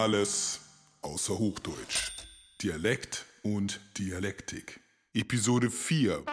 [0.00, 0.60] Alles
[1.02, 2.12] außer Hochdeutsch.
[2.62, 4.80] Dialekt und Dialektik.
[5.12, 6.24] Episode 4.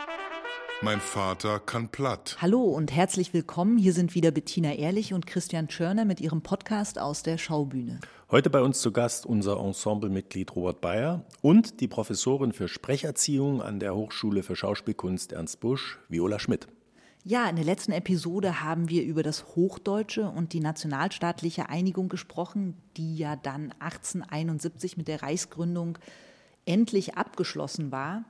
[0.82, 2.38] Mein Vater kann platt.
[2.39, 3.78] Hallo und herzlich willkommen.
[3.78, 8.00] Hier sind wieder Bettina Ehrlich und Christian Tschörner mit ihrem Podcast aus der Schaubühne.
[8.32, 13.82] Heute bei uns zu Gast unser Ensemblemitglied Robert Bayer und die Professorin für Sprecherziehung an
[13.82, 16.70] der Hochschule für Schauspielkunst Ernst Busch, Viola Schmidt.
[17.30, 22.78] Ja, in der letzten Episode haben wir über das Hochdeutsche und die nationalstaatliche Einigung gesprochen,
[22.96, 25.98] die ja dann 1871 mit der Reichsgründung
[26.64, 28.24] endlich abgeschlossen war.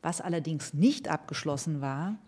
[0.00, 2.20] Was allerdings nicht abgeschlossen war,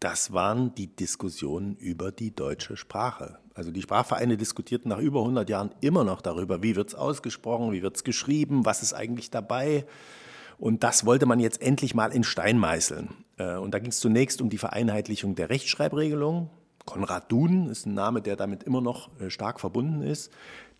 [0.00, 3.38] das waren die Diskussionen über die deutsche Sprache.
[3.54, 7.70] Also die Sprachvereine diskutierten nach über 100 Jahren immer noch darüber, wie wird es ausgesprochen,
[7.70, 9.86] wie wird es geschrieben, was ist eigentlich dabei.
[10.60, 13.08] Und das wollte man jetzt endlich mal in Stein meißeln.
[13.38, 16.50] Äh, und da ging es zunächst um die Vereinheitlichung der Rechtschreibregelung.
[16.84, 20.30] Konrad Duden ist ein Name, der damit immer noch äh, stark verbunden ist.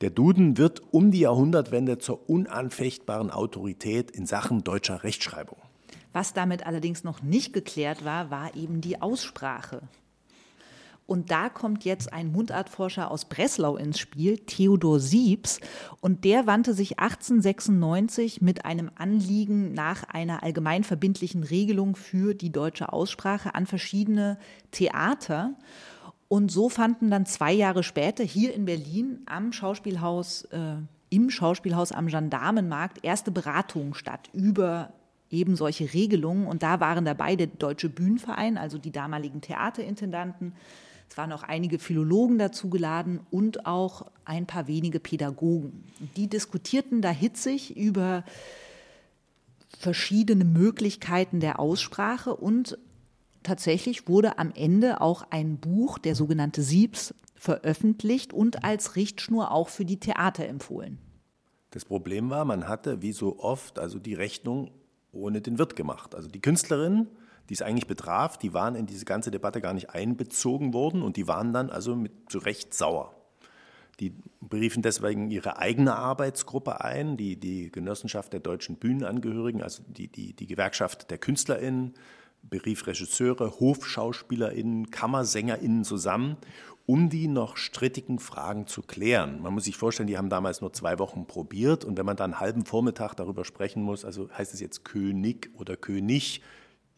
[0.02, 5.58] Der Duden wird um die Jahrhundertwende zur unanfechtbaren Autorität in Sachen deutscher Rechtschreibung.
[6.12, 9.82] Was damit allerdings noch nicht geklärt war, war eben die Aussprache.
[11.10, 15.58] Und da kommt jetzt ein Mundartforscher aus Breslau ins Spiel, Theodor Siebs.
[16.00, 22.52] Und der wandte sich 1896 mit einem Anliegen nach einer allgemein verbindlichen Regelung für die
[22.52, 24.38] deutsche Aussprache an verschiedene
[24.70, 25.56] Theater.
[26.28, 30.76] Und so fanden dann zwei Jahre später hier in Berlin am Schauspielhaus, äh,
[31.08, 34.92] im Schauspielhaus am Gendarmenmarkt erste Beratungen statt über
[35.28, 36.46] eben solche Regelungen.
[36.46, 40.52] Und da waren dabei der Deutsche Bühnenverein, also die damaligen Theaterintendanten.
[41.10, 45.84] Es waren auch einige Philologen dazu geladen und auch ein paar wenige Pädagogen.
[46.16, 48.24] Die diskutierten da hitzig über
[49.76, 52.78] verschiedene Möglichkeiten der Aussprache und
[53.42, 59.68] tatsächlich wurde am Ende auch ein Buch, der sogenannte Siebs, veröffentlicht und als Richtschnur auch
[59.68, 60.98] für die Theater empfohlen.
[61.70, 64.70] Das Problem war, man hatte wie so oft also die Rechnung
[65.10, 66.14] ohne den Wirt gemacht.
[66.14, 67.08] Also die Künstlerinnen,
[67.48, 71.16] die es eigentlich betraf, die waren in diese ganze Debatte gar nicht einbezogen worden und
[71.16, 73.14] die waren dann also mit zu Recht sauer.
[73.98, 80.08] Die beriefen deswegen ihre eigene Arbeitsgruppe ein, die, die Genossenschaft der deutschen Bühnenangehörigen, also die,
[80.08, 81.94] die, die Gewerkschaft der KünstlerInnen,
[82.42, 86.38] berief Regisseure, HofschauspielerInnen, KammerSängerInnen zusammen
[86.90, 89.40] um die noch strittigen Fragen zu klären.
[89.42, 92.32] Man muss sich vorstellen, die haben damals nur zwei Wochen probiert und wenn man dann
[92.32, 96.42] einen halben Vormittag darüber sprechen muss, also heißt es jetzt König oder König,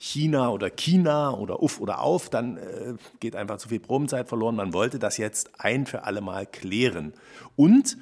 [0.05, 4.57] China oder China oder Uff oder Auf, dann äh, geht einfach zu viel Probenzeit verloren.
[4.57, 7.13] Man wollte das jetzt ein für alle Mal klären.
[7.55, 7.97] Und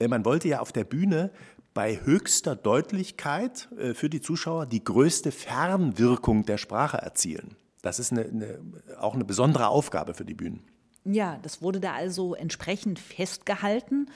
[0.00, 1.30] äh, man wollte ja auf der Bühne
[1.72, 7.54] bei höchster Deutlichkeit äh, für die Zuschauer die größte Fernwirkung der Sprache erzielen.
[7.82, 8.58] Das ist eine, eine,
[8.98, 10.64] auch eine besondere Aufgabe für die Bühnen.
[11.04, 14.06] Ja, das wurde da also entsprechend festgehalten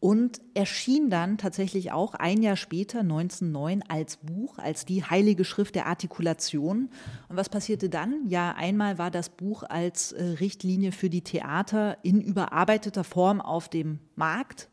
[0.00, 5.74] und erschien dann tatsächlich auch ein Jahr später, 1909, als Buch, als die Heilige Schrift
[5.74, 6.90] der Artikulation.
[7.28, 8.26] Und was passierte dann?
[8.26, 13.68] Ja, einmal war das Buch als äh, Richtlinie für die Theater in überarbeiteter Form auf
[13.68, 14.70] dem Markt.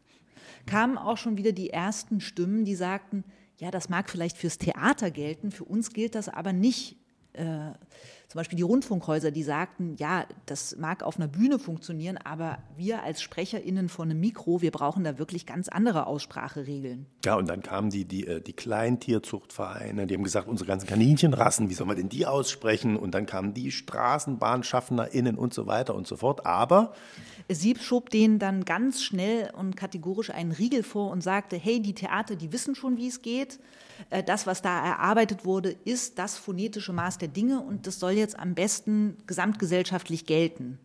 [0.66, 3.24] Kamen auch schon wieder die ersten Stimmen, die sagten,
[3.58, 6.98] ja, das mag vielleicht fürs Theater gelten, für uns gilt das aber nicht.
[7.38, 7.74] Äh,
[8.28, 13.02] zum Beispiel die Rundfunkhäuser, die sagten, ja, das mag auf einer Bühne funktionieren, aber wir
[13.02, 17.06] als SprecherInnen von einem Mikro, wir brauchen da wirklich ganz andere Ausspracheregeln.
[17.24, 21.70] Ja, und dann kamen die, die, äh, die Kleintierzuchtvereine, die haben gesagt, unsere ganzen Kaninchenrassen,
[21.70, 22.98] wie soll man denn die aussprechen?
[22.98, 26.46] Und dann kamen die StraßenbahnschaffnerInnen und so weiter und so fort.
[26.46, 26.94] Aber
[27.50, 31.94] Sieb schob denen dann ganz schnell und kategorisch einen Riegel vor und sagte, hey, die
[31.94, 33.60] Theater, die wissen schon, wie es geht.
[34.10, 38.12] Äh, das, was da erarbeitet wurde, ist das phonetische Maß der Dinge und das soll
[38.12, 40.80] jetzt am besten gesamtgesellschaftlich gelten.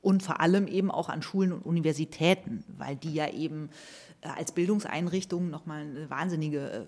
[0.00, 3.70] Und vor allem eben auch an Schulen und Universitäten, weil die ja eben
[4.20, 6.84] äh, als Bildungseinrichtungen nochmal eine wahnsinnige äh,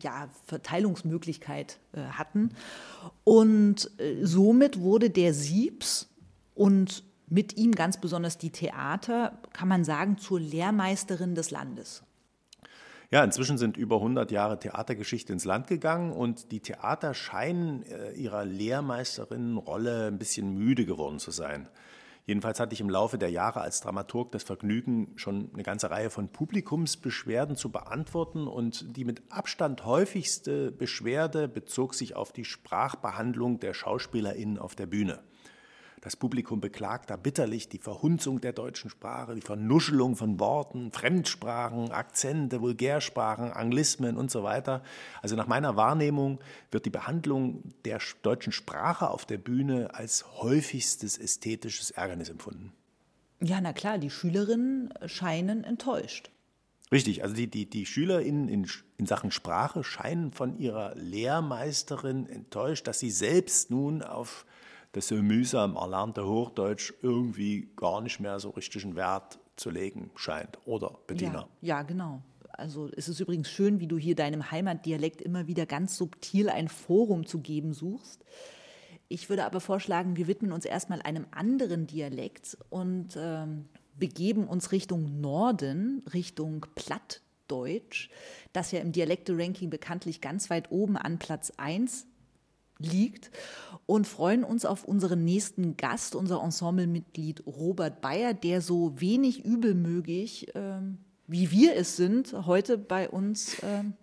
[0.00, 2.50] ja, Verteilungsmöglichkeit hatten.
[3.22, 6.08] Und somit wurde der Siebs
[6.56, 12.02] und mit ihm ganz besonders die Theater, kann man sagen, zur Lehrmeisterin des Landes.
[13.14, 18.10] Ja, inzwischen sind über 100 Jahre Theatergeschichte ins Land gegangen und die Theater scheinen äh,
[18.14, 21.68] ihrer Lehrmeisterinnenrolle ein bisschen müde geworden zu sein.
[22.26, 26.10] Jedenfalls hatte ich im Laufe der Jahre als Dramaturg das Vergnügen, schon eine ganze Reihe
[26.10, 33.60] von Publikumsbeschwerden zu beantworten und die mit Abstand häufigste Beschwerde bezog sich auf die Sprachbehandlung
[33.60, 35.20] der SchauspielerInnen auf der Bühne.
[36.04, 41.92] Das Publikum beklagt da bitterlich die Verhunzung der deutschen Sprache, die Vernuschelung von Worten, Fremdsprachen,
[41.92, 44.82] Akzente, Vulgärsprachen, Anglismen und so weiter.
[45.22, 46.40] Also nach meiner Wahrnehmung
[46.70, 52.74] wird die Behandlung der deutschen Sprache auf der Bühne als häufigstes ästhetisches Ärgernis empfunden.
[53.40, 56.30] Ja, na klar, die Schülerinnen scheinen enttäuscht.
[56.92, 62.86] Richtig, also die, die, die SchülerInnen in, in Sachen Sprache scheinen von ihrer Lehrmeisterin enttäuscht,
[62.86, 64.44] dass sie selbst nun auf
[64.94, 70.58] das so mühsam erlernte Hochdeutsch irgendwie gar nicht mehr so richtigen Wert zu legen scheint.
[70.66, 71.48] Oder, Bettina?
[71.60, 72.22] Ja, ja, genau.
[72.52, 76.68] Also es ist übrigens schön, wie du hier deinem Heimatdialekt immer wieder ganz subtil ein
[76.68, 78.24] Forum zu geben suchst.
[79.08, 83.66] Ich würde aber vorschlagen, wir widmen uns erstmal einem anderen Dialekt und ähm,
[83.98, 88.10] begeben uns Richtung Norden, Richtung Plattdeutsch,
[88.52, 92.06] das ja im Dialekte-Ranking bekanntlich ganz weit oben an Platz 1
[92.78, 93.30] liegt
[93.86, 100.52] und freuen uns auf unseren nächsten Gast, unser Ensemblemitglied Robert Bayer, der so wenig übelmögig,
[100.54, 103.94] ähm, wie wir es sind, heute bei uns ähm,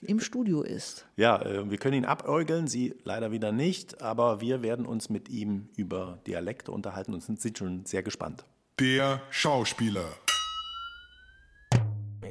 [0.00, 1.06] im Studio ist.
[1.16, 5.28] Ja, äh, wir können ihn abäugeln, Sie leider wieder nicht, aber wir werden uns mit
[5.28, 8.44] ihm über Dialekte unterhalten und sind schon sehr gespannt
[8.82, 10.04] der Schauspieler.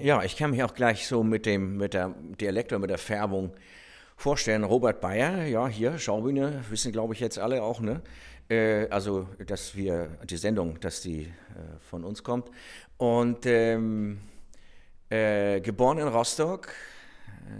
[0.01, 2.97] Ja, ich kann mich auch gleich so mit dem mit der Dialekt oder mit der
[2.97, 3.53] Färbung
[4.21, 4.63] vorstellen.
[4.63, 8.03] Robert Bayer, ja, hier, Schaubühne, wissen glaube ich jetzt alle auch, ne?
[8.49, 11.31] Äh, also, dass wir, die Sendung, dass die äh,
[11.79, 12.51] von uns kommt.
[12.97, 14.19] Und ähm,
[15.09, 16.71] äh, geboren in Rostock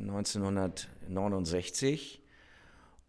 [0.01, 2.19] 1969.
[2.19, 2.21] Äh,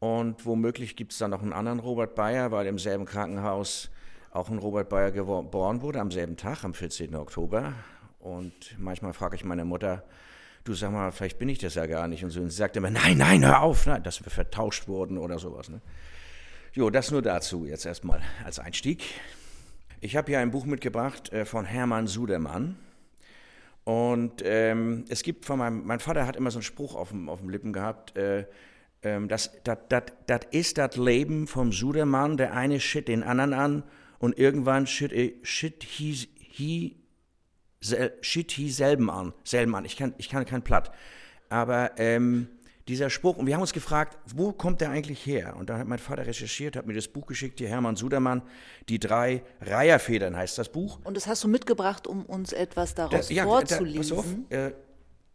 [0.05, 3.91] Und womöglich gibt es da noch einen anderen Robert Bayer, weil im selben Krankenhaus
[4.31, 7.15] auch ein Robert Bayer geboren wurde am selben Tag, am 14.
[7.17, 7.75] Oktober.
[8.19, 10.05] Und manchmal frage ich meine Mutter,
[10.65, 12.25] du sag mal, vielleicht bin ich das ja gar nicht.
[12.25, 12.41] Und, so.
[12.41, 15.69] und sie sagt immer, nein, nein, hör auf, nein, dass wir vertauscht wurden oder sowas.
[15.69, 15.81] Ne?
[16.73, 19.03] Jo, das nur dazu jetzt erstmal als Einstieg.
[20.01, 22.77] Ich habe hier ein Buch mitgebracht äh, von Hermann Sudermann.
[23.85, 27.29] Und ähm, es gibt von meinem, mein Vater hat immer so einen Spruch auf dem,
[27.29, 28.47] auf dem Lippen gehabt, äh,
[29.03, 29.51] ähm, das,
[30.53, 33.83] ist das Leben vom Sudermann, der eine shit den anderen an
[34.19, 36.97] und irgendwann shit, äh, shit, he, he,
[37.83, 39.35] sel, shit he selben an.
[39.45, 39.85] Selben an.
[39.85, 40.91] Ich kann, ich kann kein Platt.
[41.49, 42.49] Aber ähm,
[42.89, 45.55] dieser Spruch, und wir haben uns gefragt, wo kommt der eigentlich her?
[45.57, 48.43] Und da hat mein Vater recherchiert, hat mir das Buch geschickt, hier Hermann Sudermann,
[48.89, 50.99] die drei Reiherfedern heißt das Buch.
[51.05, 54.47] Und das hast du mitgebracht, um uns etwas daraus da, ja, vorzulesen?
[54.49, 54.75] Da, auf, äh,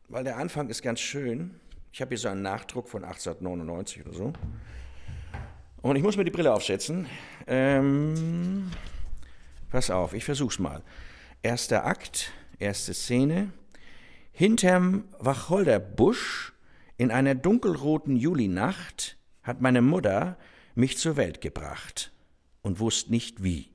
[0.09, 1.59] weil der Anfang ist ganz schön.
[1.91, 4.33] Ich habe hier so einen Nachdruck von 1899 oder so.
[5.81, 7.07] Und ich muss mir die Brille aufsetzen.
[7.45, 8.71] Ähm,
[9.69, 10.81] pass auf, ich versuch's mal.
[11.43, 13.53] Erster Akt, erste Szene.
[14.31, 16.53] Hinterm Wacholderbusch
[16.97, 20.37] in einer dunkelroten Julinacht hat meine Mutter
[20.73, 22.11] mich zur Welt gebracht
[22.63, 23.69] und wusste nicht wie.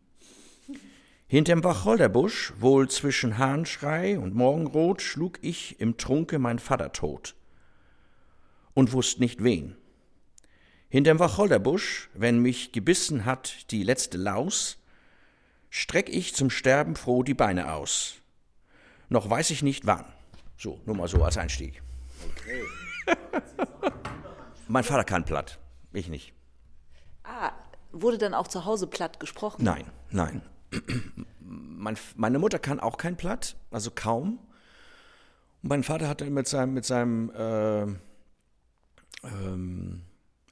[1.29, 7.37] Hinterm Wacholderbusch, wohl zwischen Hahnschrei und Morgenrot, schlug ich im Trunke mein Vater tot
[8.75, 9.77] und wusste nicht wen.
[10.89, 14.82] Hinterm Wacholderbusch, wenn mich gebissen hat die letzte Laus,
[15.73, 18.17] streck ich zum Sterben froh die Beine aus.
[19.09, 20.05] Noch weiß ich nicht wann.
[20.59, 21.83] So, nur mal so als Einstieg.
[22.31, 22.63] Okay.
[24.69, 25.59] mein Vater kann platt,
[25.93, 26.35] ich nicht.
[27.25, 27.53] Ah,
[27.91, 29.65] wurde dann auch zu Hause platt gesprochen?
[29.65, 30.43] Nein, nein.
[31.41, 34.39] Mein, meine Mutter kann auch kein Platt, also kaum.
[35.63, 37.83] Und mein Vater hatte mit seinem, mit seinem äh,
[39.27, 40.03] ähm,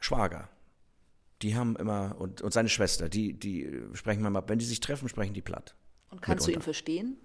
[0.01, 0.49] Schwager.
[1.43, 5.09] Die haben immer, und, und seine Schwester, die, die sprechen manchmal, wenn die sich treffen,
[5.09, 5.75] sprechen die platt.
[6.11, 6.53] Und kannst mitunter.
[6.53, 7.17] du ihn verstehen?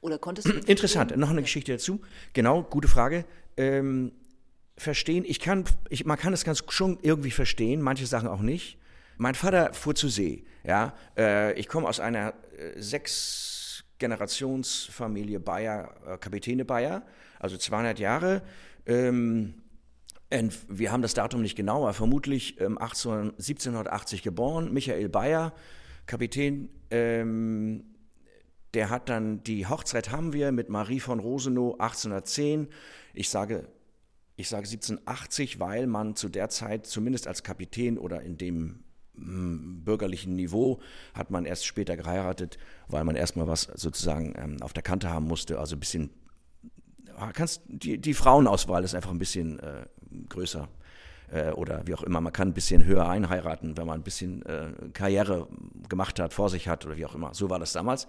[0.00, 2.00] Oder konntest du ihn Interessant, noch eine Geschichte dazu.
[2.32, 3.24] Genau, gute Frage.
[3.56, 4.12] Ähm,
[4.76, 8.78] verstehen, ich kann, ich, man kann es ganz schon irgendwie verstehen, manche Sachen auch nicht.
[9.18, 10.44] Mein Vater fuhr zu See.
[10.64, 17.02] Ja, äh, ich komme aus einer äh, sechs Generationsfamilie Bayer, äh, Kapitäne Bayer,
[17.38, 18.42] also 200 Jahre.
[18.86, 19.54] Ähm,
[20.30, 24.72] wir haben das Datum nicht genau, aber vermutlich ähm, 18, 1780 geboren.
[24.72, 25.52] Michael Bayer,
[26.06, 27.84] Kapitän, ähm,
[28.74, 32.68] der hat dann die Hochzeit haben wir mit Marie von Rosenow 1810.
[33.12, 33.68] Ich sage,
[34.36, 38.84] ich sage 1780, weil man zu der Zeit zumindest als Kapitän oder in dem
[39.16, 40.80] hm, bürgerlichen Niveau
[41.12, 42.56] hat man erst später geheiratet,
[42.86, 46.10] weil man erstmal was sozusagen ähm, auf der Kante haben musste, also ein bisschen
[47.34, 49.84] kannst die, die Frauenauswahl ist einfach ein bisschen äh,
[50.28, 50.68] größer
[51.32, 52.20] äh, oder wie auch immer.
[52.20, 55.48] Man kann ein bisschen höher einheiraten, wenn man ein bisschen äh, Karriere
[55.88, 57.34] gemacht hat, vor sich hat oder wie auch immer.
[57.34, 58.06] So war das damals.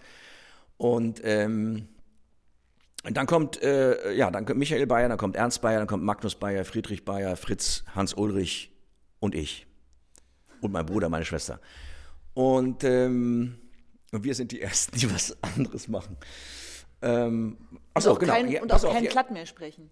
[0.77, 1.87] Und ähm,
[3.03, 6.35] dann kommt, äh, ja, dann kommt Michael Bayer, dann kommt Ernst Bayer, dann kommt Magnus
[6.35, 8.71] Bayer, Friedrich Bayer, Fritz, Hans Ulrich
[9.19, 9.65] und ich.
[10.61, 11.59] Und mein Bruder, meine Schwester.
[12.33, 13.57] Und, ähm,
[14.11, 16.17] und wir sind die Ersten, die was anderes machen.
[17.01, 17.57] Ähm,
[17.93, 18.33] achso, genau.
[18.33, 19.89] Kein, und auch kein Platt mehr sprechen.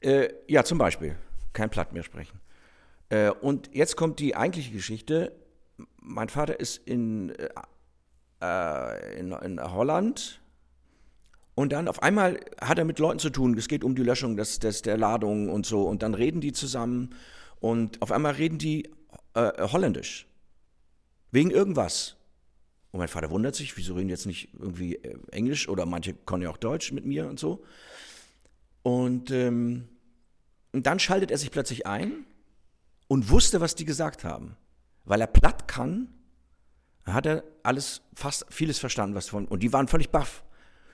[0.00, 1.16] Äh, ja, zum Beispiel.
[1.52, 2.40] Kein Platt mehr sprechen.
[3.08, 5.32] Äh, und jetzt kommt die eigentliche Geschichte.
[6.00, 7.34] Mein Vater ist in,
[8.40, 10.40] äh, in, in Holland
[11.54, 13.56] Und dann auf einmal hat er mit Leuten zu tun.
[13.58, 15.82] Es geht um die Löschung des, des, der Ladung und so.
[15.82, 17.14] Und dann reden die zusammen.
[17.60, 18.88] Und auf einmal reden die
[19.34, 20.26] äh, Holländisch.
[21.32, 22.16] Wegen irgendwas.
[22.92, 26.42] Und mein Vater wundert sich, wieso reden jetzt nicht irgendwie äh, Englisch oder manche können
[26.42, 27.62] ja auch Deutsch mit mir und so.
[28.82, 29.88] Und, ähm,
[30.72, 32.24] und dann schaltet er sich plötzlich ein
[33.08, 34.56] und wusste, was die gesagt haben.
[35.04, 36.08] Weil er platt kann,
[37.04, 40.44] hat er alles, fast vieles verstanden, was von, und die waren völlig baff.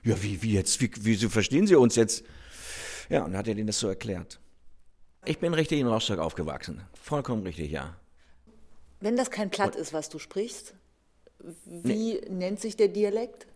[0.03, 2.23] Ja, wie, wie jetzt, wie, wieso verstehen sie uns jetzt?
[3.09, 4.39] Ja, und dann hat er denen das so erklärt.
[5.25, 6.81] Ich bin richtig in Rostock aufgewachsen.
[6.93, 7.95] Vollkommen richtig, ja.
[8.99, 10.73] Wenn das kein Platt ist, was du sprichst,
[11.65, 12.21] wie nee.
[12.29, 13.47] nennt sich der Dialekt?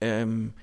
[0.00, 0.54] Ähm,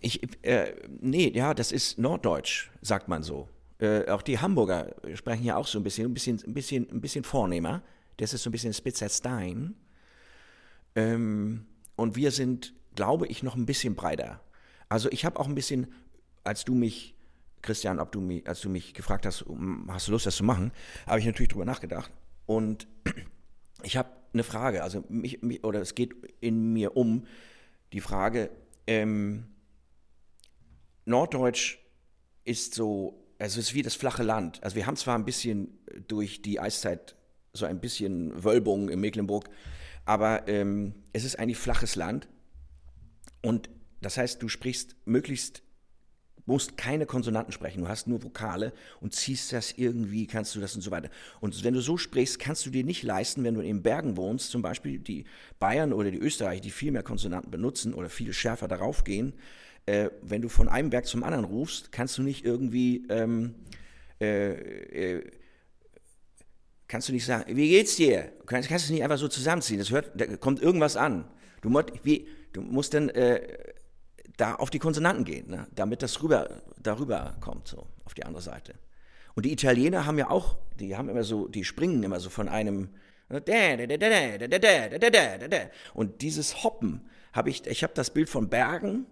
[0.00, 3.48] ich, äh, nee, ja, das ist Norddeutsch, sagt man so.
[3.84, 7.00] Äh, auch die Hamburger sprechen ja auch so ein bisschen, ein bisschen, ein bisschen, ein
[7.00, 7.82] bisschen vornehmer.
[8.16, 9.74] Das ist so ein bisschen Spitzer Stein.
[10.94, 14.40] Ähm, und wir sind, glaube ich, noch ein bisschen breiter.
[14.88, 15.92] Also ich habe auch ein bisschen,
[16.44, 17.14] als du mich,
[17.60, 19.44] Christian, ob du mich, als du mich gefragt hast,
[19.88, 20.72] hast du Lust, das zu machen,
[21.06, 22.10] habe ich natürlich drüber nachgedacht.
[22.46, 22.86] Und
[23.82, 27.26] ich habe eine Frage, also mich, mich, oder es geht in mir um
[27.92, 28.50] die Frage,
[28.86, 29.46] ähm,
[31.04, 31.78] Norddeutsch
[32.44, 34.64] ist so, also es ist wie das flache Land.
[34.64, 37.14] Also wir haben zwar ein bisschen durch die Eiszeit
[37.52, 39.50] so ein bisschen Wölbung in Mecklenburg,
[40.06, 42.26] aber ähm, es ist eigentlich flaches Land.
[43.42, 43.68] Und
[44.00, 45.62] das heißt, du sprichst möglichst,
[46.46, 48.72] musst keine Konsonanten sprechen, du hast nur Vokale
[49.02, 51.10] und ziehst das irgendwie, kannst du das und so weiter.
[51.40, 54.52] Und wenn du so sprichst, kannst du dir nicht leisten, wenn du in Bergen wohnst,
[54.52, 55.26] zum Beispiel die
[55.58, 59.34] Bayern oder die Österreicher, die viel mehr Konsonanten benutzen oder viel schärfer darauf gehen,
[59.86, 63.54] äh, wenn du von einem Berg zum anderen rufst, kannst du nicht irgendwie ähm,
[64.20, 65.30] äh, äh,
[66.88, 68.32] kannst du nicht sagen, wie geht's dir?
[68.46, 69.78] Kannst, kannst es nicht einfach so zusammenziehen.
[69.78, 71.24] Das hört, da kommt irgendwas an.
[71.60, 71.70] Du,
[72.02, 73.40] wie, du musst dann äh,
[74.36, 75.66] da auf die Konsonanten gehen, ne?
[75.74, 78.74] damit das rüber, darüber kommt, so auf die andere Seite.
[79.34, 82.48] Und die Italiener haben ja auch, die haben immer so, die springen immer so von
[82.48, 82.90] einem
[85.94, 89.06] und dieses Hoppen habe ich, ich habe das Bild von Bergen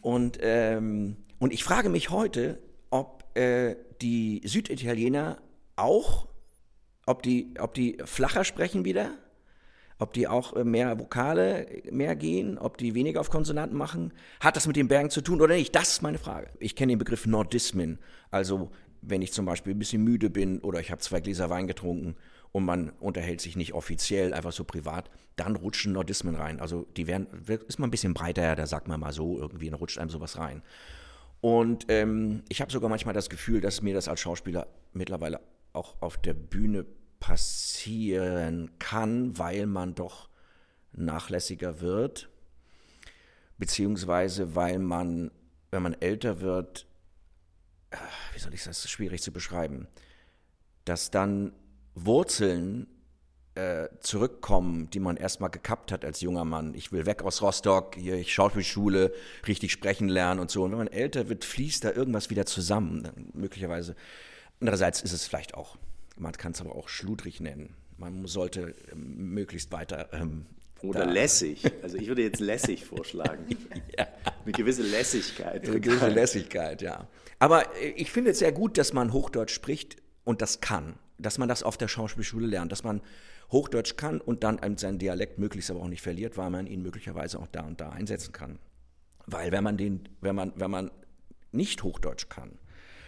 [0.00, 2.58] und, ähm, und ich frage mich heute,
[2.90, 5.38] ob äh, die Süditaliener
[5.76, 6.26] auch
[7.06, 9.12] ob die, ob die flacher sprechen wieder,
[9.98, 14.12] ob die auch äh, mehr Vokale mehr gehen, ob die weniger auf Konsonanten machen.
[14.40, 15.74] Hat das mit den Bergen zu tun oder nicht?
[15.74, 16.48] Das ist meine Frage.
[16.58, 17.98] Ich kenne den Begriff Nordismen.
[18.30, 18.70] Also
[19.00, 22.16] wenn ich zum Beispiel ein bisschen müde bin oder ich habe zwei Gläser Wein getrunken
[22.52, 26.60] und man unterhält sich nicht offiziell, einfach so privat, dann rutschen Nordismen rein.
[26.60, 27.26] Also die werden,
[27.66, 30.38] ist man ein bisschen breiter, da sagt man mal so, irgendwie, dann rutscht einem sowas
[30.38, 30.62] rein.
[31.40, 35.40] Und ähm, ich habe sogar manchmal das Gefühl, dass mir das als Schauspieler mittlerweile
[35.72, 36.86] auch auf der Bühne
[37.18, 40.28] passieren kann, weil man doch
[40.92, 42.28] nachlässiger wird,
[43.58, 45.30] beziehungsweise weil man,
[45.70, 46.86] wenn man älter wird,
[47.90, 47.96] äh,
[48.34, 49.88] wie soll ich das, das ist schwierig zu beschreiben,
[50.84, 51.52] dass dann
[51.94, 52.86] Wurzeln
[53.54, 56.74] äh, zurückkommen, die man erstmal gekappt hat als junger Mann.
[56.74, 59.12] Ich will weg aus Rostock, hier ich Schauspielschule,
[59.46, 60.64] richtig sprechen lernen und so.
[60.64, 63.94] Und wenn man älter wird, fließt da irgendwas wieder zusammen, möglicherweise.
[64.60, 65.76] Andererseits ist es vielleicht auch,
[66.16, 67.74] man kann es aber auch schludrig nennen.
[67.98, 70.08] Man sollte ähm, möglichst weiter.
[70.12, 70.46] Ähm,
[70.82, 71.62] oder lässig.
[71.82, 73.46] Also ich würde jetzt lässig vorschlagen.
[73.98, 74.08] ja.
[74.44, 75.68] Eine gewisse Lässigkeit.
[75.68, 77.06] Eine gewisse Lässigkeit, ja.
[77.38, 80.94] Aber äh, ich finde es sehr gut, dass man Hochdeutsch spricht und das kann.
[81.22, 82.72] Dass man das auf der Schauspielschule lernt.
[82.72, 83.00] Dass man
[83.50, 87.38] Hochdeutsch kann und dann seinen Dialekt möglichst aber auch nicht verliert, weil man ihn möglicherweise
[87.38, 88.58] auch da und da einsetzen kann.
[89.26, 90.90] Weil wenn man den, wenn man, wenn man
[91.52, 92.58] nicht Hochdeutsch kann,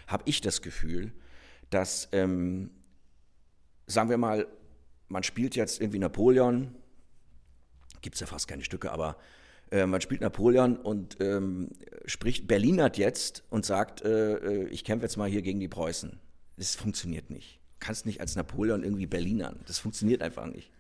[0.07, 1.13] habe ich das Gefühl,
[1.71, 2.71] dass, ähm,
[3.87, 4.47] sagen wir mal,
[5.09, 6.75] man spielt jetzt irgendwie Napoleon,
[8.01, 9.17] gibt es ja fast keine Stücke, aber
[9.71, 11.71] äh, man spielt Napoleon und ähm,
[12.07, 16.21] spricht Berlinert jetzt und sagt, äh, äh, ich kämpfe jetzt mal hier gegen die Preußen.
[16.57, 17.61] Das funktioniert nicht.
[17.85, 19.61] Kannst nicht als Napoleon irgendwie Berlinern.
[19.67, 20.71] Das funktioniert einfach nicht.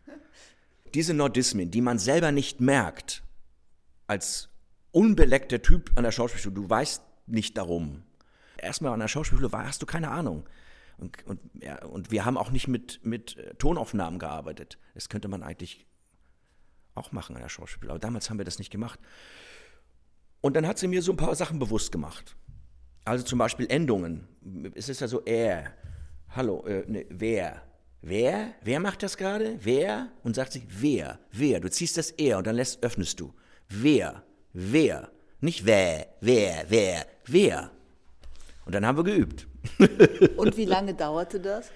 [0.94, 3.22] Diese Nordismen, die man selber nicht merkt,
[4.06, 4.48] als
[4.90, 8.04] unbeleckter Typ an der Schauspielschule, du weißt nicht darum.
[8.56, 10.48] Erstmal an der Schauspielschule hast du keine Ahnung.
[10.96, 14.78] Und, und, ja, und wir haben auch nicht mit, mit äh, Tonaufnahmen gearbeitet.
[14.94, 15.86] Das könnte man eigentlich
[16.94, 17.90] auch machen an der Schauspielschule.
[17.90, 18.98] Aber damals haben wir das nicht gemacht.
[20.40, 22.34] Und dann hat sie mir so ein paar Sachen bewusst gemacht.
[23.04, 24.26] Also zum Beispiel Endungen.
[24.74, 25.74] Es ist ja so er.
[26.36, 27.62] Hallo, äh, ne, wer?
[28.02, 28.54] Wer?
[28.60, 29.56] Wer macht das gerade?
[29.62, 30.10] Wer?
[30.24, 31.20] Und sagt sie, wer?
[31.30, 31.60] Wer?
[31.60, 33.32] Du ziehst das er und dann lässt, öffnest du.
[33.68, 34.24] Wer?
[34.52, 35.12] Wer?
[35.40, 37.70] Nicht wer, wer, wer, wer.
[38.64, 39.46] Und dann haben wir geübt.
[40.36, 41.70] Und wie lange dauerte das?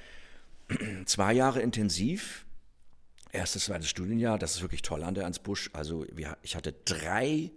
[1.04, 2.44] Zwei Jahre intensiv.
[3.30, 5.70] Erstes, zweites Studienjahr, das ist wirklich toll an der Ernst Busch.
[5.72, 7.52] Also wir, ich hatte drei,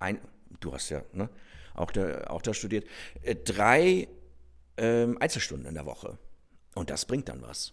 [0.00, 0.20] ein,
[0.60, 1.30] du hast ja, ne?
[1.74, 2.86] auch da, auch da studiert,
[3.22, 4.08] äh, drei
[4.76, 6.18] ähm, Einzelstunden in der Woche.
[6.74, 7.72] Und das bringt dann was.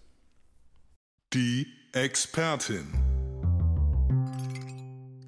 [1.33, 2.87] Die Expertin.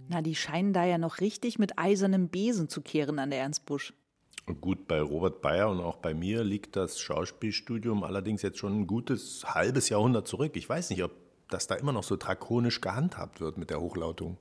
[0.10, 3.66] Na, die scheinen da ja noch richtig mit eisernem Besen zu kehren an der Ernst
[3.66, 3.94] Busch.
[4.60, 8.88] Gut, bei Robert Bayer und auch bei mir liegt das Schauspielstudium allerdings jetzt schon ein
[8.88, 10.54] gutes halbes Jahrhundert zurück.
[10.56, 11.12] Ich weiß nicht, ob
[11.50, 14.38] das da immer noch so drakonisch gehandhabt wird mit der Hochlautung.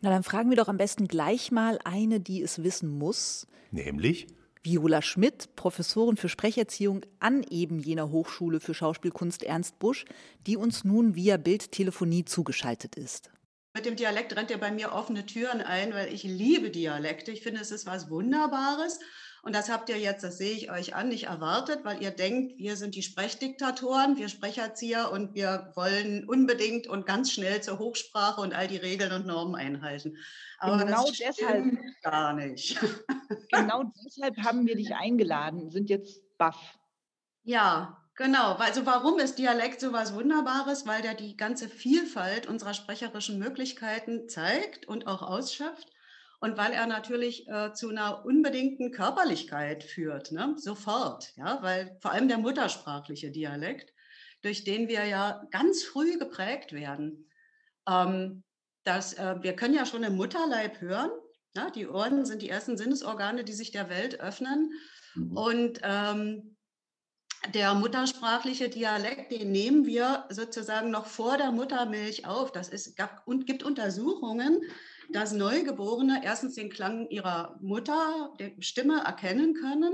[0.00, 3.46] Na, dann fragen wir doch am besten gleich mal eine, die es wissen muss.
[3.70, 4.26] Nämlich?
[4.64, 10.04] Viola Schmidt, Professorin für Sprecherziehung an eben jener Hochschule für Schauspielkunst Ernst Busch,
[10.46, 13.30] die uns nun via Bildtelefonie zugeschaltet ist.
[13.74, 17.32] Mit dem Dialekt rennt ihr bei mir offene Türen ein, weil ich liebe Dialekte.
[17.32, 19.00] Ich finde, es ist was Wunderbares.
[19.44, 22.58] Und das habt ihr jetzt, das sehe ich euch an, nicht erwartet, weil ihr denkt,
[22.58, 28.40] wir sind die Sprechdiktatoren, wir Sprecherzieher und wir wollen unbedingt und ganz schnell zur Hochsprache
[28.40, 30.16] und all die Regeln und Normen einhalten.
[30.58, 31.64] Aber genau das deshalb
[32.02, 32.78] gar nicht.
[33.50, 36.78] Genau deshalb haben wir dich eingeladen, sind jetzt baff.
[37.42, 40.86] Ja, Genau, also warum ist Dialekt so was Wunderbares?
[40.86, 45.88] Weil der die ganze Vielfalt unserer sprecherischen Möglichkeiten zeigt und auch ausschöpft
[46.42, 50.56] und weil er natürlich äh, zu einer unbedingten Körperlichkeit führt, ne?
[50.58, 53.94] sofort, ja, weil vor allem der muttersprachliche Dialekt,
[54.42, 57.30] durch den wir ja ganz früh geprägt werden.
[57.88, 58.42] Ähm,
[58.82, 61.12] dass, äh, wir können ja schon im Mutterleib hören,
[61.54, 61.70] ja?
[61.70, 64.72] die Ohren sind die ersten Sinnesorgane, die sich der Welt öffnen.
[65.14, 65.36] Mhm.
[65.36, 66.56] Und ähm,
[67.54, 72.50] der muttersprachliche Dialekt, den nehmen wir sozusagen noch vor der Muttermilch auf.
[72.50, 74.60] Das ist, gab, und gibt Untersuchungen,
[75.12, 79.92] dass Neugeborene erstens den Klang ihrer Mutter, der Stimme erkennen können.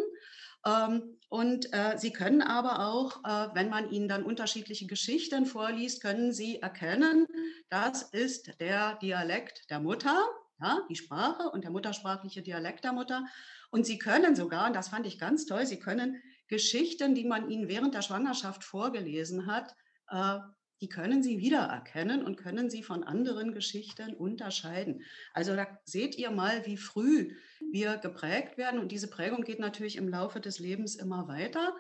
[0.67, 6.03] Ähm, und äh, sie können aber auch, äh, wenn man ihnen dann unterschiedliche Geschichten vorliest,
[6.03, 7.27] können sie erkennen,
[7.69, 10.27] das ist der Dialekt der Mutter,
[10.61, 13.27] ja, die Sprache und der muttersprachliche Dialekt der Mutter.
[13.71, 17.51] Und sie können sogar, und das fand ich ganz toll, sie können Geschichten, die man
[17.51, 19.75] ihnen während der Schwangerschaft vorgelesen hat,
[20.11, 20.39] äh,
[20.81, 25.03] die können Sie wiedererkennen und können Sie von anderen Geschichten unterscheiden.
[25.33, 27.35] Also da seht ihr mal, wie früh
[27.73, 28.79] wir geprägt werden.
[28.79, 31.75] Und diese Prägung geht natürlich im Laufe des Lebens immer weiter.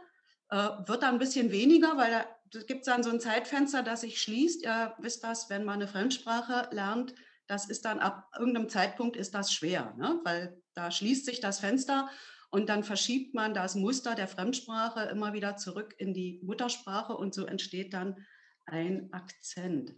[0.51, 0.57] Äh,
[0.87, 2.27] wird dann ein bisschen weniger, weil da
[2.67, 4.63] gibt es dann so ein Zeitfenster, das sich schließt.
[4.63, 7.15] Ihr wisst das, wenn man eine Fremdsprache lernt,
[7.49, 10.21] das ist dann ab irgendeinem Zeitpunkt ist das schwer, ne?
[10.25, 12.11] weil da schließt sich das Fenster
[12.51, 17.35] und dann verschiebt man das Muster der Fremdsprache immer wieder zurück in die Muttersprache und
[17.35, 18.27] so entsteht dann
[18.69, 19.95] ein Akzent.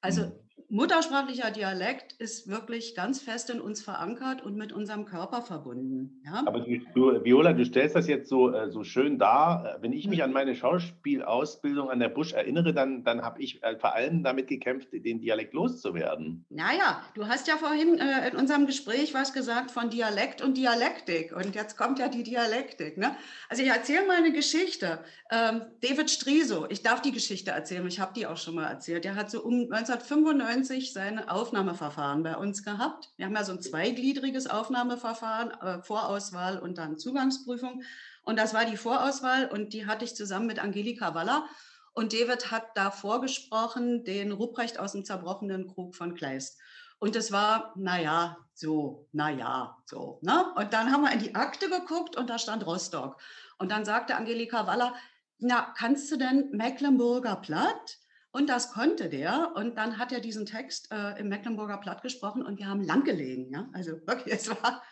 [0.00, 0.49] Also mhm.
[0.70, 6.22] Muttersprachlicher Dialekt ist wirklich ganz fest in uns verankert und mit unserem Körper verbunden.
[6.24, 6.44] Ja?
[6.46, 9.78] Aber du, du, Viola, du stellst das jetzt so, äh, so schön dar.
[9.80, 13.76] Wenn ich mich an meine Schauspielausbildung an der Busch erinnere, dann, dann habe ich äh,
[13.78, 16.44] vor allem damit gekämpft, den Dialekt loszuwerden.
[16.48, 21.34] Naja, du hast ja vorhin äh, in unserem Gespräch was gesagt von Dialekt und Dialektik.
[21.34, 22.96] Und jetzt kommt ja die Dialektik.
[22.96, 23.16] Ne?
[23.48, 25.00] Also ich erzähle mal eine Geschichte.
[25.32, 29.04] Ähm, David Striso, ich darf die Geschichte erzählen, ich habe die auch schon mal erzählt.
[29.04, 33.12] Der hat so um 1995 sein Aufnahmeverfahren bei uns gehabt.
[33.16, 37.82] Wir haben ja so ein zweigliedriges Aufnahmeverfahren, äh, Vorauswahl und dann Zugangsprüfung.
[38.22, 41.46] Und das war die Vorauswahl und die hatte ich zusammen mit Angelika Waller.
[41.92, 46.58] Und David hat da vorgesprochen, den Ruprecht aus dem zerbrochenen Krug von Kleist.
[46.98, 50.18] Und es war, naja, so, naja, so.
[50.22, 50.44] Ne?
[50.54, 53.20] Und dann haben wir in die Akte geguckt und da stand Rostock.
[53.58, 54.94] Und dann sagte Angelika Waller,
[55.38, 57.98] na, kannst du denn Mecklenburger Platt?
[58.32, 59.52] Und das konnte der.
[59.56, 63.04] Und dann hat er diesen Text äh, im Mecklenburger Platt gesprochen und wir haben lang
[63.04, 63.50] gelegen.
[63.52, 63.68] Ja?
[63.72, 64.82] Also wirklich, es war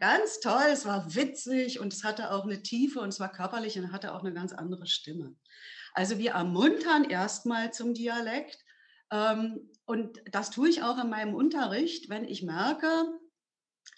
[0.00, 3.78] ganz toll, es war witzig und es hatte auch eine Tiefe und es war körperlich
[3.78, 5.34] und hatte auch eine ganz andere Stimme.
[5.92, 8.58] Also wir ermuntern erstmal zum Dialekt.
[9.10, 12.88] Ähm, und das tue ich auch in meinem Unterricht, wenn ich merke,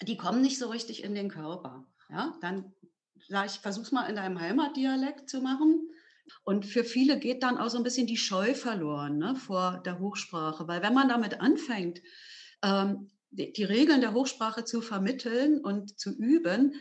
[0.02, 1.86] die kommen nicht so richtig in den Körper.
[2.10, 2.74] Ja, dann
[3.28, 5.88] sage ich, versuch's mal in deinem Heimatdialekt zu machen.
[6.42, 9.98] Und für viele geht dann auch so ein bisschen die Scheu verloren ne, vor der
[9.98, 12.02] Hochsprache, weil wenn man damit anfängt,
[12.62, 16.74] ähm, die, die, Regeln der Hochsprache zu vermitteln und zu üben,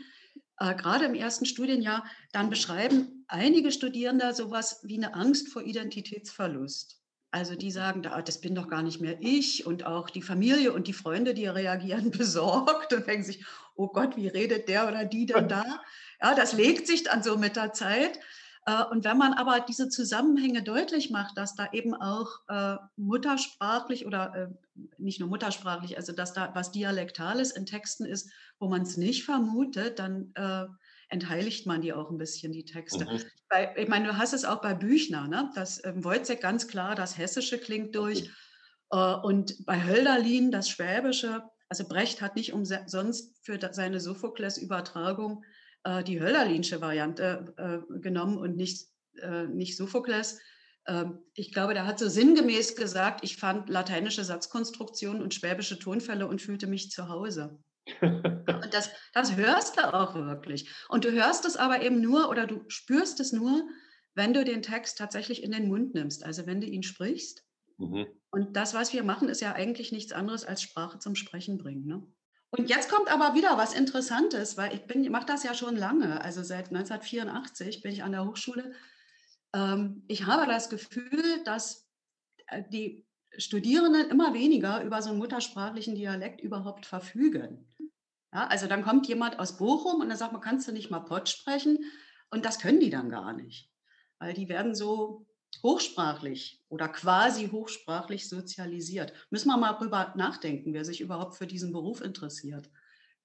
[0.60, 7.02] äh, gerade im ersten Studienjahr, dann beschreiben einige Studierende sowas wie eine Angst vor Identitätsverlust.
[7.32, 10.88] Also die sagen, das bin doch gar nicht mehr ich und auch die Familie und
[10.88, 15.26] die Freunde, die reagieren besorgt und denken sich, oh Gott, wie redet der oder die
[15.26, 15.82] denn da?
[16.22, 18.20] Ja, das legt sich dann so mit der Zeit.
[18.66, 24.06] Äh, und wenn man aber diese Zusammenhänge deutlich macht, dass da eben auch äh, muttersprachlich
[24.06, 24.48] oder äh,
[24.98, 29.24] nicht nur muttersprachlich, also dass da was Dialektales in Texten ist, wo man es nicht
[29.24, 30.34] vermutet, dann
[31.08, 33.06] entheiligt man die auch ein bisschen, die Texte.
[33.06, 33.22] Mhm.
[33.50, 35.52] Bei, ich meine, du hast es auch bei Büchner, ne?
[35.56, 38.30] dass ähm, Wojciech ganz klar das Hessische klingt durch.
[38.90, 39.20] Okay.
[39.24, 41.44] und bei Hölderlin das Schwäbische.
[41.70, 45.44] Also Brecht hat nicht umsonst für seine Sophokles-Übertragung
[45.86, 48.88] äh, die Hölderlinsche Variante äh, genommen und nicht,
[49.22, 50.40] äh, nicht Sophokles.
[50.88, 56.28] Ähm, ich glaube, der hat so sinngemäß gesagt, ich fand lateinische Satzkonstruktionen und schwäbische Tonfälle
[56.28, 57.60] und fühlte mich zu Hause.
[58.02, 60.70] und das, das hörst du auch wirklich.
[60.90, 63.70] Und du hörst es aber eben nur oder du spürst es nur,
[64.16, 67.44] wenn du den Text tatsächlich in den Mund nimmst, also wenn du ihn sprichst.
[67.78, 68.08] Mhm.
[68.32, 71.86] Und das, was wir machen, ist ja eigentlich nichts anderes als Sprache zum Sprechen bringen.
[71.86, 72.02] Ne?
[72.58, 76.22] Und jetzt kommt aber wieder was Interessantes, weil ich bin, mache das ja schon lange,
[76.22, 78.74] also seit 1984 bin ich an der Hochschule.
[79.54, 81.90] Ähm, ich habe das Gefühl, dass
[82.48, 83.06] äh, die
[83.38, 87.68] Studierenden immer weniger über so einen muttersprachlichen Dialekt überhaupt verfügen.
[88.34, 91.00] Ja, also dann kommt jemand aus Bochum und dann sagt man, kannst du nicht mal
[91.00, 91.80] Pott sprechen?
[92.30, 93.70] Und das können die dann gar nicht,
[94.20, 95.26] weil die werden so
[95.64, 99.14] hochsprachlich oder quasi hochsprachlich sozialisiert.
[99.30, 102.70] Müssen wir mal drüber nachdenken, wer sich überhaupt für diesen Beruf interessiert.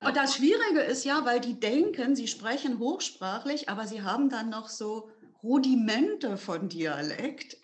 [0.03, 4.49] Und das Schwierige ist ja, weil die denken, sie sprechen hochsprachlich, aber sie haben dann
[4.49, 5.11] noch so
[5.43, 7.59] Rudimente von Dialekt.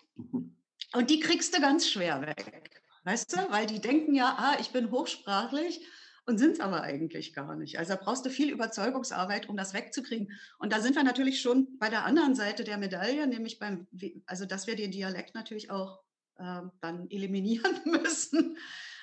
[0.93, 2.83] Und die kriegst du ganz schwer weg.
[3.03, 3.37] Weißt du?
[3.49, 5.81] Weil die denken ja, ah, ich bin hochsprachlich
[6.27, 7.79] und sind es aber eigentlich gar nicht.
[7.79, 10.33] Also da brauchst du viel Überzeugungsarbeit, um das wegzukriegen.
[10.59, 13.87] Und da sind wir natürlich schon bei der anderen Seite der Medaille, nämlich beim,
[14.25, 16.03] also dass wir den Dialekt natürlich auch
[16.35, 18.57] äh, dann eliminieren müssen.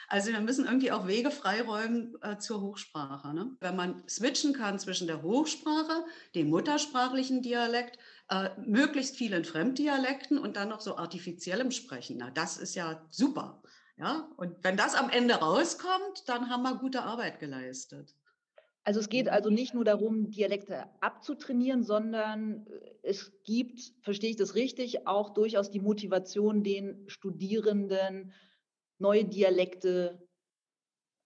[0.06, 3.32] Also wir müssen irgendwie auch Wege freiräumen äh, zur Hochsprache.
[3.32, 3.56] Ne?
[3.60, 10.56] Wenn man switchen kann zwischen der Hochsprache, dem muttersprachlichen Dialekt, äh, möglichst vielen Fremddialekten und
[10.56, 13.62] dann noch so artifiziellem Sprechen, na, das ist ja super.
[13.96, 18.14] Ja, und wenn das am Ende rauskommt, dann haben wir gute Arbeit geleistet.
[18.82, 24.36] Also es geht also nicht nur darum, Dialekte abzutrainieren, sondern äh, es gibt, verstehe ich
[24.36, 28.32] das richtig, auch durchaus die Motivation, den Studierenden
[28.98, 30.28] neue Dialekte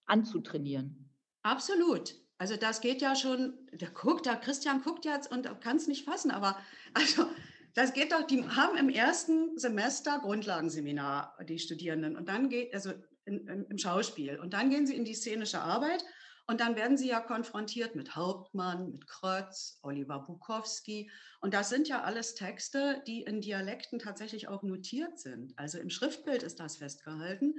[0.05, 1.11] anzutrainieren.
[1.43, 2.15] Absolut.
[2.37, 6.05] Also das geht ja schon, der guckt, der Christian guckt jetzt und kann es nicht
[6.05, 6.57] fassen, aber
[6.93, 7.25] also
[7.73, 12.91] das geht doch, die haben im ersten Semester Grundlagenseminar, die Studierenden, und dann geht, also
[13.25, 16.03] in, in, im Schauspiel, und dann gehen sie in die szenische Arbeit
[16.49, 21.11] und dann werden sie ja konfrontiert mit Hauptmann, mit Krötz, Oliver Bukowski.
[21.41, 25.53] Und das sind ja alles Texte, die in Dialekten tatsächlich auch notiert sind.
[25.57, 27.53] Also im Schriftbild ist das festgehalten.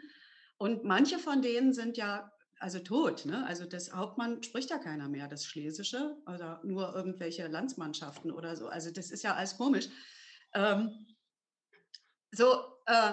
[0.58, 3.24] Und manche von denen sind ja also tot.
[3.24, 3.44] Ne?
[3.46, 8.68] Also das Hauptmann spricht ja keiner mehr, das Schlesische, oder nur irgendwelche Landsmannschaften oder so.
[8.68, 9.88] Also das ist ja alles komisch.
[10.54, 11.06] Ähm,
[12.32, 13.12] so, äh,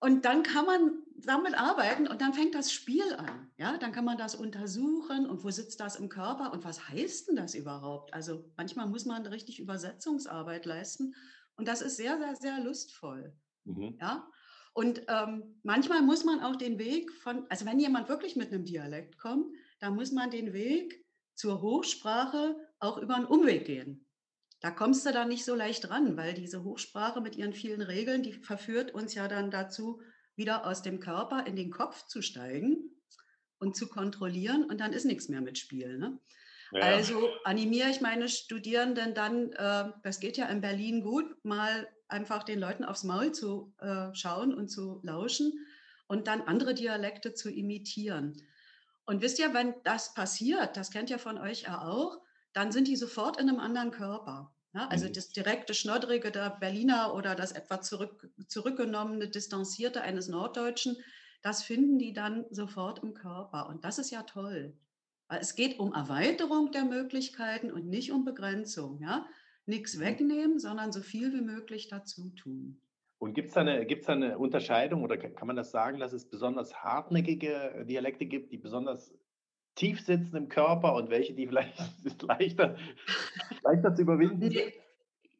[0.00, 3.52] und dann kann man damit arbeiten und dann fängt das Spiel an.
[3.56, 7.28] Ja, dann kann man das untersuchen und wo sitzt das im Körper und was heißt
[7.28, 8.12] denn das überhaupt?
[8.12, 11.14] Also manchmal muss man richtig Übersetzungsarbeit leisten
[11.56, 13.36] und das ist sehr, sehr, sehr lustvoll.
[13.64, 13.96] Mhm.
[14.00, 14.28] Ja,
[14.74, 18.64] und ähm, manchmal muss man auch den Weg von, also wenn jemand wirklich mit einem
[18.64, 21.04] Dialekt kommt, dann muss man den Weg
[21.34, 24.06] zur Hochsprache auch über einen Umweg gehen.
[24.60, 28.22] Da kommst du dann nicht so leicht ran, weil diese Hochsprache mit ihren vielen Regeln,
[28.22, 30.00] die verführt uns ja dann dazu,
[30.36, 32.90] wieder aus dem Körper in den Kopf zu steigen
[33.58, 35.98] und zu kontrollieren und dann ist nichts mehr mit Spiel.
[35.98, 36.18] Ne?
[36.72, 36.80] Ja.
[36.80, 42.44] Also animiere ich meine Studierenden dann, äh, das geht ja in Berlin gut, mal einfach
[42.44, 45.52] den Leuten aufs Maul zu äh, schauen und zu lauschen
[46.06, 48.36] und dann andere Dialekte zu imitieren.
[49.04, 52.18] Und wisst ihr, wenn das passiert, das kennt ihr von euch ja auch,
[52.52, 54.54] dann sind die sofort in einem anderen Körper.
[54.74, 55.12] Ja, also mhm.
[55.12, 60.96] das direkte, schnoddrige der Berliner oder das etwa zurück, zurückgenommene, distanzierte eines Norddeutschen,
[61.42, 63.68] das finden die dann sofort im Körper.
[63.68, 64.78] Und das ist ja toll.
[65.28, 68.98] Weil es geht um Erweiterung der Möglichkeiten und nicht um Begrenzung.
[69.00, 69.26] Ja?
[69.66, 70.00] Nichts mhm.
[70.02, 72.80] wegnehmen, sondern so viel wie möglich dazu tun.
[73.18, 76.24] Und gibt es da, eine, da eine Unterscheidung oder kann man das sagen, dass es
[76.24, 79.14] besonders hartnäckige Dialekte gibt, die besonders
[79.76, 82.76] tief sitzen im Körper und welche, die vielleicht leichter,
[83.62, 84.72] leichter zu überwinden sind?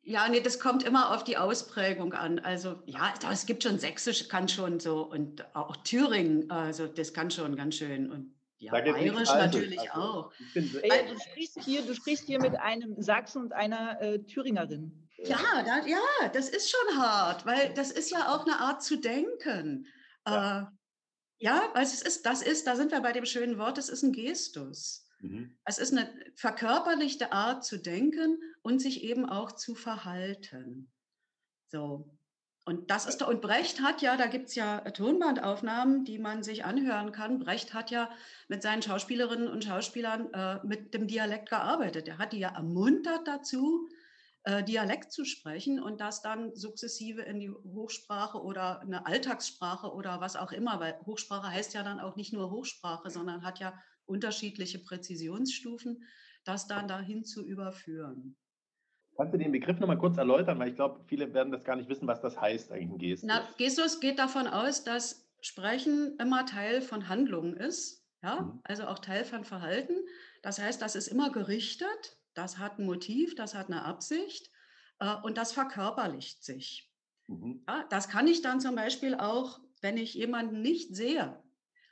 [0.05, 2.41] Ja, nee, das kommt immer auf die Ausprägung an.
[2.41, 7.31] Also ja, es gibt schon Sächsisch, kann schon so und auch Thüringen, also das kann
[7.31, 10.33] schon ganz schön und ja, bayerisch natürlich also, auch.
[10.55, 15.09] Ey, du, sprichst hier, du sprichst hier mit einem Sachsen und einer äh, Thüringerin.
[15.19, 18.97] Ja, da, ja, das ist schon hart, weil das ist ja auch eine Art zu
[18.97, 19.87] denken.
[20.27, 20.61] Ja.
[20.61, 20.67] Äh,
[21.39, 24.05] ja, weil es ist, das ist, da sind wir bei dem schönen Wort, es ist
[24.05, 25.09] ein Gestus.
[25.21, 25.57] Mhm.
[25.65, 30.93] Es ist eine verkörperlichte Art zu denken und sich eben auch zu verhalten.
[31.67, 32.17] So.
[32.65, 36.65] Und das ist, und Brecht hat ja, da gibt es ja Tonbandaufnahmen, die man sich
[36.65, 37.41] anhören kann.
[37.41, 38.09] Brecht hat ja
[38.47, 42.07] mit seinen Schauspielerinnen und Schauspielern äh, mit dem Dialekt gearbeitet.
[42.07, 43.89] Er hat die ja ermuntert dazu,
[44.45, 50.21] äh, Dialekt zu sprechen und das dann sukzessive in die Hochsprache oder eine Alltagssprache oder
[50.21, 53.77] was auch immer, weil Hochsprache heißt ja dann auch nicht nur Hochsprache, sondern hat ja
[54.05, 56.05] unterschiedliche Präzisionsstufen,
[56.45, 58.37] das dann dahin zu überführen.
[59.17, 61.89] Kannst du den Begriff nochmal kurz erläutern, weil ich glaube, viele werden das gar nicht
[61.89, 63.29] wissen, was das heißt eigentlich, ein Gestus.
[63.29, 68.61] Na, Gestus geht davon aus, dass Sprechen immer Teil von Handlungen ist, ja, mhm.
[68.65, 69.95] also auch Teil von Verhalten.
[70.43, 74.51] Das heißt, das ist immer gerichtet, das hat ein Motiv, das hat eine Absicht
[75.01, 76.91] äh, und das verkörperlicht sich.
[77.29, 77.65] Mhm.
[77.69, 81.37] Ja, das kann ich dann zum Beispiel auch, wenn ich jemanden nicht sehe,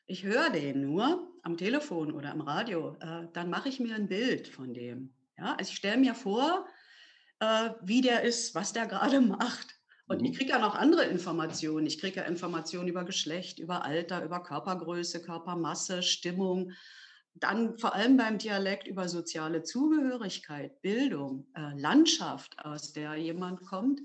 [0.06, 4.08] ich höre den nur am Telefon oder im Radio, äh, dann mache ich mir ein
[4.08, 5.12] Bild von dem.
[5.38, 6.66] Ja, also ich stelle mir vor,
[7.40, 9.74] äh, wie der ist, was der gerade macht.
[10.06, 10.34] Und ich mhm.
[10.34, 11.86] kriege ja noch andere Informationen.
[11.86, 16.72] Ich kriege ja Informationen über Geschlecht, über Alter, über Körpergröße, Körpermasse, Stimmung.
[17.34, 24.00] Dann vor allem beim Dialekt über soziale Zugehörigkeit, Bildung, äh, Landschaft, aus der jemand kommt.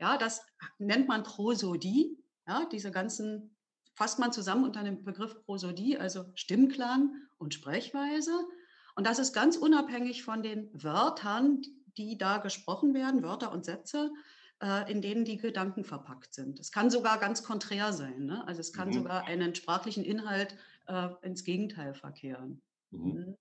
[0.00, 0.42] Ja, das
[0.78, 2.16] nennt man Prosodie.
[2.46, 3.56] Ja, diese ganzen
[3.94, 8.32] fasst man zusammen unter dem Begriff Prosodie, also Stimmklang und Sprechweise.
[8.94, 11.62] Und das ist ganz unabhängig von den Wörtern,
[11.98, 14.10] die da gesprochen werden, Wörter und Sätze,
[14.62, 16.60] äh, in denen die Gedanken verpackt sind.
[16.60, 18.24] Es kann sogar ganz konträr sein.
[18.24, 18.46] Ne?
[18.46, 18.94] Also es kann mhm.
[18.94, 20.56] sogar einen sprachlichen Inhalt
[20.86, 22.62] äh, ins Gegenteil verkehren.
[22.90, 23.00] Mhm.
[23.00, 23.36] mhm.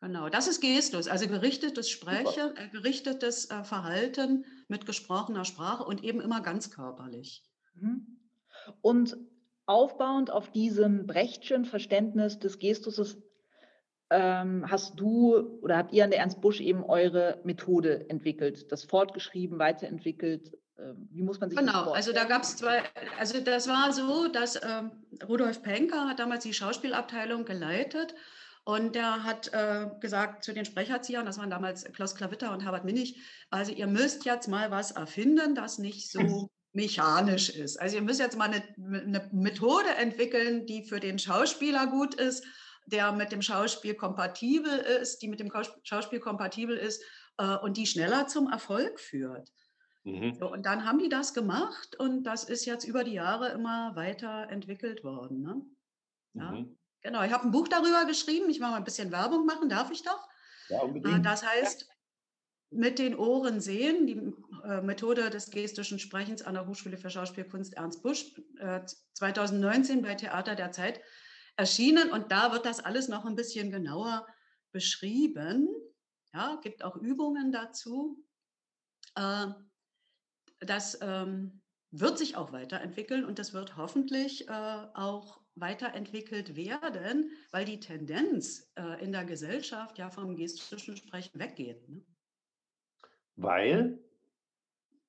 [0.00, 6.02] Genau, das ist Gestus, also gerichtetes Sprechen, äh, gerichtetes äh, Verhalten mit gesprochener Sprache und
[6.02, 7.44] eben immer ganz körperlich.
[7.76, 8.18] Mhm.
[8.80, 9.16] Und
[9.66, 13.16] aufbauend auf diesem Brechtschen Verständnis des Gestus
[14.12, 18.84] ähm, hast du oder habt ihr an der Ernst Busch eben eure Methode entwickelt, das
[18.84, 20.52] fortgeschrieben, weiterentwickelt?
[20.78, 22.82] Ähm, wie muss man sich genau, das also da gab es zwei,
[23.18, 24.92] also das war so, dass ähm,
[25.26, 28.14] Rudolf Penker hat damals die Schauspielabteilung geleitet
[28.64, 32.84] und der hat äh, gesagt zu den Sprecherziehern, das waren damals Klaus Klavitter und Herbert
[32.84, 33.18] Minnig,
[33.50, 37.80] also ihr müsst jetzt mal was erfinden, das nicht so mechanisch ist.
[37.80, 42.44] Also ihr müsst jetzt mal eine, eine Methode entwickeln, die für den Schauspieler gut ist
[42.86, 47.02] der mit dem Schauspiel kompatibel ist, die mit dem Schauspiel kompatibel ist
[47.38, 49.52] äh, und die schneller zum Erfolg führt.
[50.04, 50.34] Mhm.
[50.34, 53.94] So, und dann haben die das gemacht und das ist jetzt über die Jahre immer
[53.94, 55.42] weiter entwickelt worden.
[55.42, 55.62] Ne?
[56.34, 56.78] Ja, mhm.
[57.02, 58.48] Genau, ich habe ein Buch darüber geschrieben.
[58.48, 60.28] Ich mache mal ein bisschen Werbung machen, darf ich doch?
[60.68, 61.26] Ja, äh, unbedingt.
[61.26, 61.88] Das heißt,
[62.70, 64.32] mit den Ohren sehen, die
[64.64, 68.80] äh, Methode des gestischen Sprechens an der Hochschule für Schauspielkunst Ernst Busch, äh,
[69.14, 71.00] 2019 bei Theater der Zeit
[71.56, 74.26] erschienen und da wird das alles noch ein bisschen genauer
[74.72, 75.68] beschrieben.
[76.34, 78.24] Ja, gibt auch Übungen dazu.
[79.14, 79.48] Äh,
[80.60, 87.66] das ähm, wird sich auch weiterentwickeln und das wird hoffentlich äh, auch weiterentwickelt werden, weil
[87.66, 91.86] die Tendenz äh, in der Gesellschaft ja vom gestischen Sprechen weggeht.
[91.88, 92.02] Ne?
[93.36, 94.02] Weil?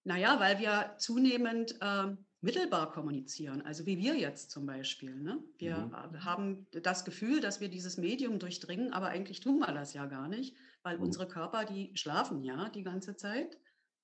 [0.04, 5.16] Naja, weil wir zunehmend ähm, mittelbar kommunizieren, also wie wir jetzt zum Beispiel.
[5.16, 5.42] Ne?
[5.58, 6.26] Wir mhm.
[6.26, 10.28] haben das Gefühl, dass wir dieses Medium durchdringen, aber eigentlich tun wir das ja gar
[10.28, 11.04] nicht, weil mhm.
[11.04, 13.58] unsere Körper, die schlafen ja die ganze Zeit,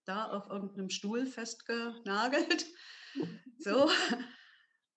[0.06, 2.66] da auf irgendeinem Stuhl festgenagelt.
[3.62, 3.90] So.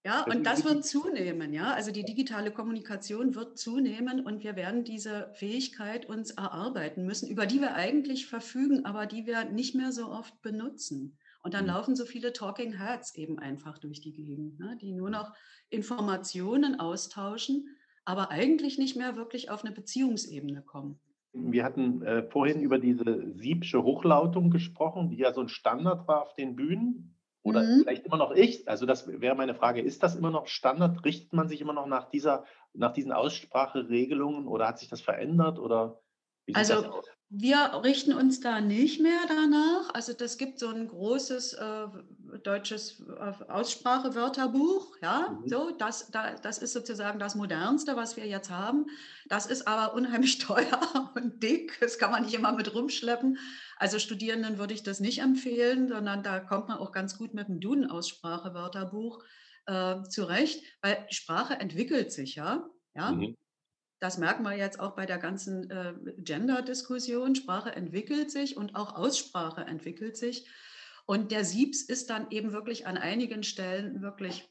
[0.04, 1.72] Ja, und das wird zunehmen, ja.
[1.72, 7.46] Also die digitale Kommunikation wird zunehmen und wir werden diese Fähigkeit uns erarbeiten müssen, über
[7.46, 11.18] die wir eigentlich verfügen, aber die wir nicht mehr so oft benutzen.
[11.42, 11.70] Und dann mhm.
[11.70, 15.32] laufen so viele Talking Heads eben einfach durch die Gegend, ne, die nur noch
[15.70, 17.68] Informationen austauschen,
[18.04, 21.00] aber eigentlich nicht mehr wirklich auf eine Beziehungsebene kommen.
[21.34, 26.22] Wir hatten äh, vorhin über diese siebsche Hochlautung gesprochen, die ja so ein Standard war
[26.22, 27.16] auf den Bühnen.
[27.44, 27.80] Oder mhm.
[27.82, 28.68] vielleicht immer noch ich.
[28.68, 31.04] Also das wäre meine Frage, ist das immer noch Standard?
[31.04, 35.58] Richtet man sich immer noch nach, dieser, nach diesen Ausspracheregelungen oder hat sich das verändert?
[35.58, 36.00] Oder
[36.52, 37.02] also
[37.34, 39.94] wir richten uns da nicht mehr danach.
[39.94, 41.86] Also das gibt so ein großes äh,
[42.42, 44.98] deutsches äh, Aussprachewörterbuch.
[45.00, 45.48] Ja, mhm.
[45.48, 48.84] so das, da, das ist sozusagen das modernste, was wir jetzt haben.
[49.28, 51.78] Das ist aber unheimlich teuer und dick.
[51.80, 53.38] Das kann man nicht immer mit rumschleppen.
[53.78, 57.48] Also Studierenden würde ich das nicht empfehlen, sondern da kommt man auch ganz gut mit
[57.48, 59.24] dem Duden-Aussprachewörterbuch
[59.64, 62.68] äh, zurecht, weil Sprache entwickelt sich ja.
[62.94, 63.38] Ja, mhm.
[64.02, 67.36] Das merken wir jetzt auch bei der ganzen äh, Gender-Diskussion.
[67.36, 70.44] Sprache entwickelt sich und auch Aussprache entwickelt sich.
[71.06, 74.50] Und der Siebs ist dann eben wirklich an einigen Stellen wirklich,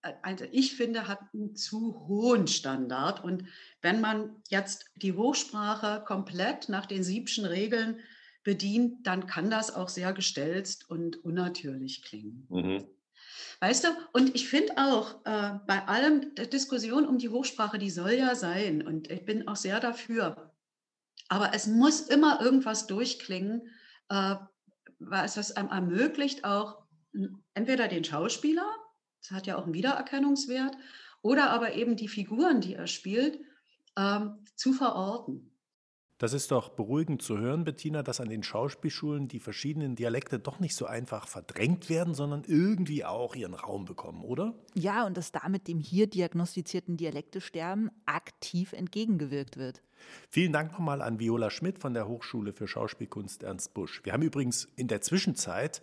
[0.00, 3.22] äh, also ich finde, hat einen zu hohen Standard.
[3.22, 3.44] Und
[3.82, 8.00] wenn man jetzt die Hochsprache komplett nach den Siebschen Regeln
[8.42, 12.46] bedient, dann kann das auch sehr gestelzt und unnatürlich klingen.
[12.48, 12.86] Mhm.
[13.60, 17.90] Weißt du, und ich finde auch, äh, bei allem der Diskussion um die Hochsprache, die
[17.90, 20.54] soll ja sein und ich bin auch sehr dafür.
[21.28, 23.68] Aber es muss immer irgendwas durchklingen,
[24.08, 24.36] äh,
[24.98, 26.82] was es einem ermöglicht, auch
[27.54, 28.66] entweder den Schauspieler,
[29.20, 30.76] das hat ja auch einen Wiedererkennungswert,
[31.22, 33.40] oder aber eben die Figuren, die er spielt,
[33.96, 35.47] ähm, zu verorten.
[36.18, 40.58] Das ist doch beruhigend zu hören, Bettina, dass an den Schauspielschulen die verschiedenen Dialekte doch
[40.58, 44.52] nicht so einfach verdrängt werden, sondern irgendwie auch ihren Raum bekommen, oder?
[44.74, 49.80] Ja, und dass damit dem hier diagnostizierten Dialektesterben aktiv entgegengewirkt wird.
[50.28, 54.00] Vielen Dank nochmal an Viola Schmidt von der Hochschule für Schauspielkunst Ernst Busch.
[54.02, 55.82] Wir haben übrigens in der Zwischenzeit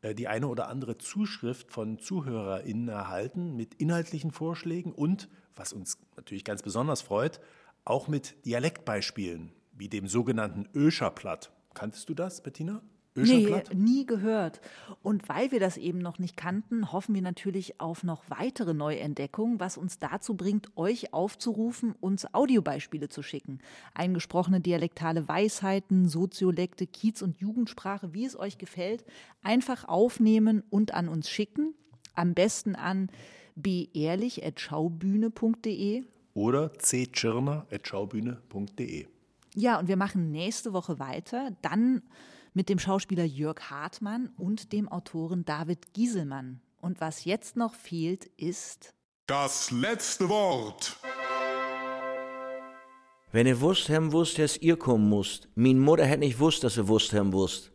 [0.00, 5.98] äh, die eine oder andere Zuschrift von ZuhörerInnen erhalten mit inhaltlichen Vorschlägen und, was uns
[6.16, 7.38] natürlich ganz besonders freut,
[7.84, 11.52] auch mit Dialektbeispielen wie dem sogenannten Öscherplatt.
[11.74, 12.82] Kanntest du das, Bettina?
[13.16, 14.60] Nee, nie gehört.
[15.02, 19.60] Und weil wir das eben noch nicht kannten, hoffen wir natürlich auf noch weitere Neuentdeckungen,
[19.60, 23.60] was uns dazu bringt, euch aufzurufen, uns Audiobeispiele zu schicken.
[23.94, 29.04] Eingesprochene dialektale Weisheiten, Soziolekte, Kiez- und Jugendsprache, wie es euch gefällt,
[29.42, 31.72] einfach aufnehmen und an uns schicken.
[32.16, 33.10] Am besten an
[33.54, 36.02] beehrlich.schaubühne.de
[36.34, 39.06] oder ctschirner.schaubühne.de.
[39.56, 42.02] Ja, und wir machen nächste Woche weiter, dann
[42.54, 46.60] mit dem Schauspieler Jörg Hartmann und dem Autoren David Gieselmann.
[46.80, 48.94] Und was jetzt noch fehlt, ist
[49.26, 50.98] das letzte Wort.
[53.30, 55.48] Wenn ihr wusst haben wusst, dass ihr kommen musst.
[55.54, 57.73] Min Mutter hätte nicht wusst, dass ihr wusst haben wusst.